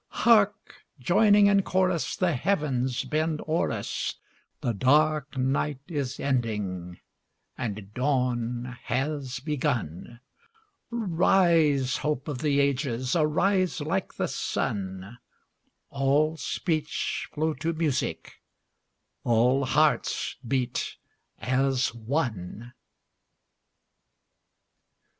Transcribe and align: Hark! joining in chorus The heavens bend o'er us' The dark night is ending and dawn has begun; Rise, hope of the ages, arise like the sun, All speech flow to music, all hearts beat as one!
Hark! 0.07 0.77
joining 0.97 1.45
in 1.45 1.61
chorus 1.61 2.15
The 2.15 2.33
heavens 2.35 3.03
bend 3.03 3.39
o'er 3.47 3.71
us' 3.71 4.15
The 4.61 4.73
dark 4.73 5.37
night 5.37 5.77
is 5.87 6.19
ending 6.19 6.99
and 7.55 7.93
dawn 7.93 8.79
has 8.85 9.39
begun; 9.39 10.19
Rise, 10.89 11.97
hope 11.97 12.27
of 12.27 12.39
the 12.39 12.59
ages, 12.59 13.15
arise 13.15 13.79
like 13.79 14.15
the 14.15 14.27
sun, 14.27 15.19
All 15.91 16.35
speech 16.35 17.29
flow 17.31 17.53
to 17.53 17.71
music, 17.71 18.41
all 19.23 19.65
hearts 19.65 20.35
beat 20.47 20.95
as 21.39 21.93
one! 21.93 22.73